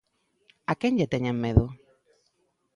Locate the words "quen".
0.79-0.93